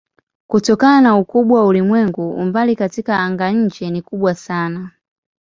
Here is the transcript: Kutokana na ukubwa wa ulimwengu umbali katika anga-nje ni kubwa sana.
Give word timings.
Kutokana 0.47 1.01
na 1.01 1.15
ukubwa 1.17 1.61
wa 1.61 1.67
ulimwengu 1.67 2.33
umbali 2.33 2.75
katika 2.75 3.19
anga-nje 3.19 3.89
ni 3.89 4.01
kubwa 4.01 4.35
sana. 4.35 4.91